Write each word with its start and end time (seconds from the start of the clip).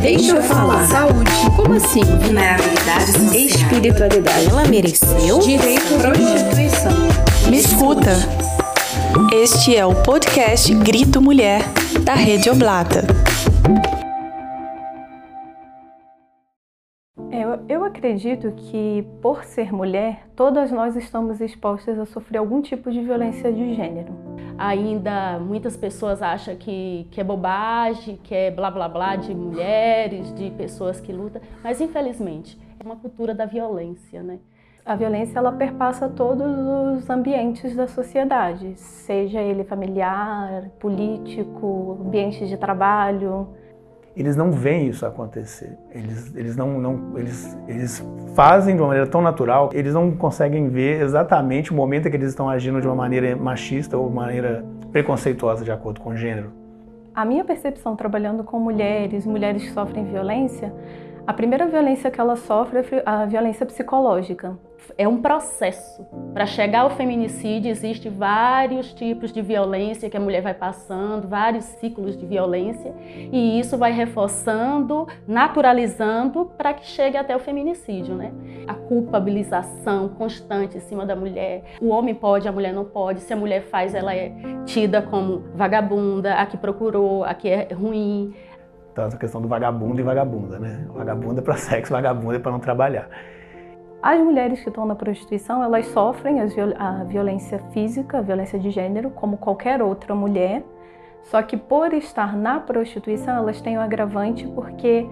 Deixa 0.00 0.36
eu 0.36 0.42
falar. 0.42 0.86
Saúde. 0.86 1.30
Como 1.54 1.74
assim? 1.74 2.00
Vulnerabilidade. 2.00 3.36
Espiritualidade. 3.36 4.46
Ela 4.48 4.66
mereceu? 4.66 5.38
Direito 5.40 5.94
à 5.96 5.98
prostituição. 5.98 6.92
Me 7.50 7.58
escuta. 7.58 8.12
Este 9.30 9.76
é 9.76 9.84
o 9.84 9.94
podcast 10.02 10.74
Grito 10.76 11.20
Mulher, 11.20 11.60
da 12.04 12.14
Rede 12.14 12.48
Oblata. 12.48 13.04
Eu, 17.30 17.60
eu 17.68 17.84
acredito 17.84 18.50
que, 18.52 19.06
por 19.20 19.44
ser 19.44 19.74
mulher, 19.74 20.26
todas 20.34 20.72
nós 20.72 20.96
estamos 20.96 21.42
expostas 21.42 21.98
a 21.98 22.06
sofrer 22.06 22.38
algum 22.38 22.62
tipo 22.62 22.90
de 22.90 23.02
violência 23.02 23.52
de 23.52 23.74
gênero. 23.74 24.27
Ainda 24.58 25.38
muitas 25.38 25.76
pessoas 25.76 26.20
acham 26.20 26.56
que, 26.56 27.06
que 27.12 27.20
é 27.20 27.24
bobagem, 27.24 28.18
que 28.24 28.34
é 28.34 28.50
blá 28.50 28.70
blá 28.70 28.88
blá 28.88 29.14
de 29.14 29.32
mulheres, 29.32 30.34
de 30.34 30.50
pessoas 30.50 31.00
que 31.00 31.12
lutam, 31.12 31.40
mas 31.62 31.80
infelizmente 31.80 32.58
é 32.80 32.84
uma 32.84 32.96
cultura 32.96 33.32
da 33.32 33.46
violência, 33.46 34.20
né? 34.20 34.40
A 34.84 34.96
violência 34.96 35.38
ela 35.38 35.52
perpassa 35.52 36.08
todos 36.08 36.46
os 36.96 37.08
ambientes 37.10 37.76
da 37.76 37.86
sociedade, 37.86 38.74
seja 38.76 39.40
ele 39.40 39.62
familiar, 39.62 40.70
político, 40.80 41.98
ambiente 42.00 42.46
de 42.46 42.56
trabalho. 42.56 43.48
Eles 44.18 44.34
não 44.34 44.50
veem 44.50 44.88
isso 44.88 45.06
acontecer. 45.06 45.78
Eles, 45.92 46.34
eles 46.34 46.56
não, 46.56 46.80
não 46.80 47.16
eles, 47.16 47.56
eles 47.68 48.04
fazem 48.34 48.74
de 48.74 48.82
uma 48.82 48.88
maneira 48.88 49.08
tão 49.08 49.22
natural, 49.22 49.70
eles 49.72 49.94
não 49.94 50.10
conseguem 50.10 50.68
ver 50.68 51.00
exatamente 51.00 51.70
o 51.70 51.74
momento 51.74 52.08
em 52.08 52.10
que 52.10 52.16
eles 52.16 52.30
estão 52.30 52.50
agindo 52.50 52.80
de 52.80 52.86
uma 52.88 52.96
maneira 52.96 53.36
machista 53.36 53.96
ou 53.96 54.10
maneira 54.10 54.64
preconceituosa 54.90 55.64
de 55.64 55.70
acordo 55.70 56.00
com 56.00 56.10
o 56.10 56.16
gênero. 56.16 56.50
A 57.14 57.24
minha 57.24 57.44
percepção 57.44 57.94
trabalhando 57.94 58.42
com 58.42 58.58
mulheres, 58.58 59.24
mulheres 59.24 59.62
que 59.62 59.70
sofrem 59.70 60.04
violência, 60.04 60.72
a 61.28 61.32
primeira 61.34 61.66
violência 61.66 62.10
que 62.10 62.18
ela 62.18 62.36
sofre 62.36 62.78
é 62.78 63.02
a 63.04 63.26
violência 63.26 63.66
psicológica. 63.66 64.58
É 64.96 65.06
um 65.06 65.20
processo. 65.20 66.02
Para 66.32 66.46
chegar 66.46 66.80
ao 66.80 66.90
feminicídio, 66.90 67.70
existe 67.70 68.08
vários 68.08 68.94
tipos 68.94 69.30
de 69.30 69.42
violência 69.42 70.08
que 70.08 70.16
a 70.16 70.20
mulher 70.20 70.40
vai 70.40 70.54
passando, 70.54 71.28
vários 71.28 71.66
ciclos 71.66 72.16
de 72.16 72.24
violência, 72.24 72.94
e 73.30 73.60
isso 73.60 73.76
vai 73.76 73.92
reforçando, 73.92 75.06
naturalizando 75.26 76.46
para 76.56 76.72
que 76.72 76.86
chegue 76.86 77.18
até 77.18 77.36
o 77.36 77.38
feminicídio, 77.38 78.14
né? 78.14 78.32
A 78.66 78.72
culpabilização 78.72 80.08
constante 80.08 80.78
em 80.78 80.80
cima 80.80 81.04
da 81.04 81.14
mulher. 81.14 81.62
O 81.78 81.88
homem 81.88 82.14
pode, 82.14 82.48
a 82.48 82.52
mulher 82.52 82.72
não 82.72 82.86
pode. 82.86 83.20
Se 83.20 83.34
a 83.34 83.36
mulher 83.36 83.64
faz, 83.64 83.94
ela 83.94 84.14
é 84.14 84.32
tida 84.64 85.02
como 85.02 85.44
vagabunda, 85.54 86.36
a 86.36 86.46
que 86.46 86.56
procurou, 86.56 87.22
a 87.22 87.34
que 87.34 87.50
é 87.50 87.68
ruim. 87.74 88.32
Então, 88.98 89.06
essa 89.06 89.16
questão 89.16 89.40
do 89.40 89.46
vagabundo 89.46 90.00
e 90.00 90.02
vagabunda, 90.02 90.58
né? 90.58 90.84
Vagabunda 90.92 91.40
é 91.40 91.44
para 91.44 91.54
sexo, 91.56 91.92
vagabunda 91.92 92.34
é 92.34 92.38
para 92.40 92.50
não 92.50 92.58
trabalhar. 92.58 93.08
As 94.02 94.18
mulheres 94.18 94.60
que 94.60 94.68
estão 94.68 94.84
na 94.84 94.96
prostituição, 94.96 95.62
elas 95.62 95.86
sofrem 95.86 96.40
a 96.40 97.04
violência 97.04 97.60
física, 97.70 98.18
a 98.18 98.20
violência 98.20 98.58
de 98.58 98.70
gênero, 98.70 99.10
como 99.10 99.36
qualquer 99.36 99.80
outra 99.80 100.16
mulher. 100.16 100.64
Só 101.22 101.40
que 101.42 101.56
por 101.56 101.94
estar 101.94 102.36
na 102.36 102.58
prostituição, 102.58 103.36
elas 103.36 103.60
têm 103.60 103.76
o 103.76 103.80
um 103.80 103.84
agravante 103.84 104.48
porque 104.48 105.06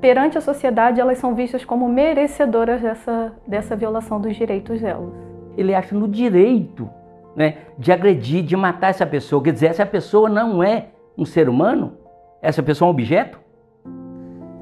perante 0.00 0.38
a 0.38 0.40
sociedade 0.40 1.00
elas 1.00 1.18
são 1.18 1.34
vistas 1.34 1.64
como 1.64 1.88
merecedoras 1.88 2.80
dessa, 2.80 3.32
dessa 3.44 3.74
violação 3.74 4.20
dos 4.20 4.36
direitos 4.36 4.80
delas. 4.80 5.12
Ele 5.56 5.74
acha 5.74 5.96
no 5.96 6.06
direito 6.06 6.88
né, 7.34 7.56
de 7.76 7.90
agredir, 7.90 8.44
de 8.44 8.56
matar 8.56 8.90
essa 8.90 9.04
pessoa. 9.04 9.42
Quer 9.42 9.52
dizer, 9.52 9.66
essa 9.66 9.84
pessoa 9.84 10.28
não 10.28 10.62
é 10.62 10.90
um 11.18 11.24
ser 11.24 11.48
humano, 11.48 12.01
essa 12.42 12.60
pessoa 12.60 12.88
é 12.88 12.90
um 12.90 12.90
objeto? 12.90 13.38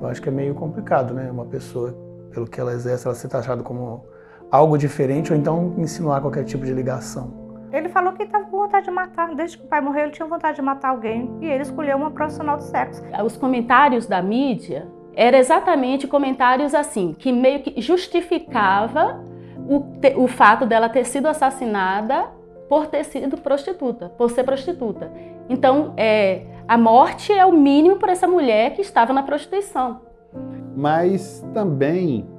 Eu 0.00 0.06
acho 0.06 0.20
que 0.20 0.28
é 0.28 0.32
meio 0.32 0.54
complicado, 0.54 1.14
né? 1.14 1.30
Uma 1.30 1.46
pessoa, 1.46 1.96
pelo 2.30 2.46
que 2.46 2.60
ela 2.60 2.72
exerce, 2.74 3.06
ela 3.06 3.14
ser 3.14 3.28
taxada 3.28 3.62
como 3.62 4.04
algo 4.50 4.76
diferente 4.76 5.32
ou 5.32 5.38
então 5.38 5.74
insinuar 5.78 6.20
qualquer 6.20 6.44
tipo 6.44 6.64
de 6.66 6.74
ligação. 6.74 7.32
Ele 7.72 7.88
falou 7.88 8.12
que 8.12 8.24
estava 8.24 8.44
com 8.44 8.58
vontade 8.58 8.84
de 8.84 8.90
matar. 8.90 9.34
Desde 9.34 9.56
que 9.56 9.64
o 9.64 9.66
pai 9.66 9.80
morreu, 9.80 10.02
ele 10.04 10.12
tinha 10.12 10.28
vontade 10.28 10.56
de 10.56 10.62
matar 10.62 10.90
alguém. 10.90 11.30
E 11.40 11.46
ele 11.46 11.62
escolheu 11.62 11.96
uma 11.96 12.10
profissional 12.10 12.58
do 12.58 12.64
sexo. 12.64 13.02
Os 13.24 13.36
comentários 13.36 14.06
da 14.06 14.20
mídia 14.20 14.86
eram 15.14 15.38
exatamente 15.38 16.06
comentários 16.06 16.74
assim, 16.74 17.14
que 17.18 17.32
meio 17.32 17.62
que 17.62 17.80
justificava 17.80 19.24
o, 19.68 19.80
te, 20.00 20.14
o 20.16 20.26
fato 20.26 20.66
dela 20.66 20.88
ter 20.88 21.04
sido 21.04 21.28
assassinada 21.28 22.28
por 22.70 22.86
ter 22.86 23.02
sido 23.04 23.36
prostituta, 23.36 24.10
por 24.10 24.30
ser 24.30 24.44
prostituta. 24.44 25.10
Então, 25.48 25.92
é, 25.96 26.46
a 26.68 26.78
morte 26.78 27.32
é 27.32 27.44
o 27.44 27.50
mínimo 27.52 27.96
para 27.96 28.12
essa 28.12 28.28
mulher 28.28 28.74
que 28.74 28.80
estava 28.80 29.12
na 29.12 29.24
prostituição. 29.24 30.02
Mas 30.76 31.44
também 31.52 32.30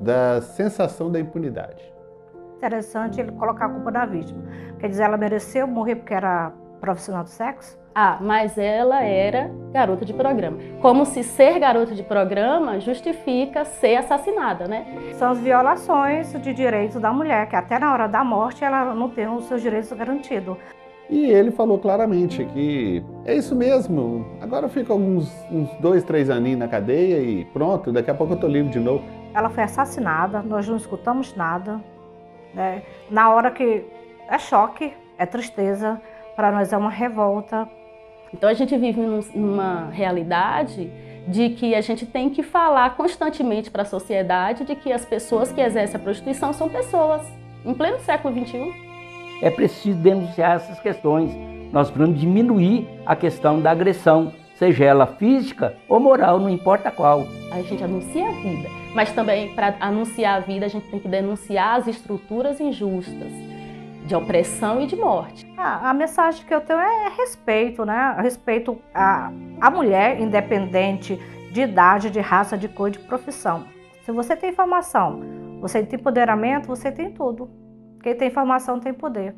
da 0.00 0.40
sensação 0.40 1.12
da 1.12 1.20
impunidade. 1.20 1.84
Interessante 2.56 3.20
ele 3.20 3.30
colocar 3.32 3.66
a 3.66 3.68
culpa 3.68 3.90
na 3.90 4.06
vítima. 4.06 4.42
Quer 4.78 4.88
dizer, 4.88 5.02
ela 5.02 5.18
mereceu 5.18 5.66
morrer 5.66 5.96
porque 5.96 6.14
era 6.14 6.50
profissional 6.80 7.22
do 7.22 7.28
sexo? 7.28 7.78
Ah, 7.94 8.16
mas 8.20 8.56
ela 8.56 9.02
era 9.02 9.50
garota 9.70 10.04
de 10.04 10.14
programa. 10.14 10.56
Como 10.80 11.04
se 11.04 11.22
ser 11.22 11.58
garota 11.58 11.94
de 11.94 12.02
programa 12.02 12.80
justifica 12.80 13.64
ser 13.64 13.96
assassinada, 13.96 14.66
né? 14.66 14.86
São 15.14 15.30
as 15.30 15.38
violações 15.38 16.32
de 16.32 16.54
direitos 16.54 17.00
da 17.00 17.12
mulher, 17.12 17.48
que 17.48 17.56
até 17.56 17.78
na 17.78 17.92
hora 17.92 18.06
da 18.06 18.24
morte 18.24 18.64
ela 18.64 18.94
não 18.94 19.10
tem 19.10 19.28
os 19.28 19.44
seus 19.44 19.60
direitos 19.60 19.92
garantidos. 19.92 20.56
E 21.10 21.26
ele 21.26 21.50
falou 21.50 21.78
claramente 21.78 22.42
que 22.46 23.04
é 23.26 23.34
isso 23.34 23.54
mesmo, 23.54 24.24
agora 24.40 24.66
fica 24.70 24.94
uns, 24.94 25.30
uns 25.50 25.68
dois, 25.74 26.02
três 26.02 26.30
aninhos 26.30 26.60
na 26.60 26.68
cadeia 26.68 27.18
e 27.18 27.44
pronto, 27.46 27.92
daqui 27.92 28.10
a 28.10 28.14
pouco 28.14 28.32
eu 28.32 28.40
tô 28.40 28.46
livre 28.46 28.70
de 28.70 28.80
novo. 28.80 29.04
Ela 29.34 29.50
foi 29.50 29.64
assassinada, 29.64 30.40
nós 30.40 30.66
não 30.66 30.76
escutamos 30.76 31.36
nada. 31.36 31.78
Né? 32.54 32.82
Na 33.10 33.30
hora 33.34 33.50
que 33.50 33.84
é 34.30 34.38
choque, 34.38 34.94
é 35.18 35.26
tristeza, 35.26 36.00
para 36.34 36.50
nós 36.50 36.72
é 36.72 36.76
uma 36.78 36.90
revolta. 36.90 37.68
Então 38.32 38.48
a 38.48 38.54
gente 38.54 38.76
vive 38.76 39.00
numa 39.34 39.90
realidade 39.90 40.90
de 41.28 41.50
que 41.50 41.74
a 41.74 41.80
gente 41.80 42.04
tem 42.04 42.30
que 42.30 42.42
falar 42.42 42.96
constantemente 42.96 43.70
para 43.70 43.82
a 43.82 43.86
sociedade 43.86 44.64
de 44.64 44.74
que 44.74 44.92
as 44.92 45.04
pessoas 45.04 45.52
que 45.52 45.60
exercem 45.60 45.96
a 45.96 46.02
prostituição 46.02 46.52
são 46.52 46.68
pessoas, 46.68 47.22
em 47.64 47.72
pleno 47.72 48.00
século 48.00 48.34
XXI 48.34 48.92
é 49.42 49.50
preciso 49.50 49.98
denunciar 49.98 50.56
essas 50.56 50.78
questões. 50.78 51.34
Nós 51.72 51.90
precisamos 51.90 52.20
diminuir 52.20 52.88
a 53.04 53.16
questão 53.16 53.60
da 53.60 53.72
agressão, 53.72 54.32
seja 54.56 54.84
ela 54.84 55.04
física 55.04 55.76
ou 55.88 55.98
moral, 55.98 56.38
não 56.38 56.48
importa 56.48 56.90
qual. 56.92 57.26
A 57.50 57.60
gente 57.62 57.82
anuncia 57.82 58.26
a 58.26 58.30
vida, 58.30 58.68
mas 58.94 59.12
também 59.12 59.52
para 59.54 59.74
anunciar 59.80 60.36
a 60.36 60.40
vida 60.40 60.64
a 60.64 60.68
gente 60.68 60.86
tem 60.88 61.00
que 61.00 61.08
denunciar 61.08 61.80
as 61.80 61.88
estruturas 61.88 62.60
injustas 62.60 63.51
de 64.04 64.14
opressão 64.14 64.80
e 64.80 64.86
de 64.86 64.96
morte. 64.96 65.50
A 65.56 65.94
mensagem 65.94 66.44
que 66.44 66.52
eu 66.52 66.60
tenho 66.60 66.80
é 66.80 67.08
respeito, 67.16 67.84
né? 67.84 68.16
Respeito 68.20 68.78
à, 68.92 69.30
à 69.60 69.70
mulher, 69.70 70.20
independente 70.20 71.16
de 71.52 71.60
idade, 71.60 72.10
de 72.10 72.20
raça, 72.20 72.56
de 72.56 72.68
cor, 72.68 72.90
de 72.90 72.98
profissão. 72.98 73.64
Se 74.04 74.10
você 74.10 74.34
tem 74.34 74.50
informação, 74.50 75.20
você 75.60 75.82
tem 75.82 75.98
empoderamento, 75.98 76.66
você 76.66 76.90
tem 76.90 77.12
tudo. 77.12 77.48
Quem 78.02 78.16
tem 78.16 78.28
informação 78.28 78.80
tem 78.80 78.92
poder. 78.92 79.34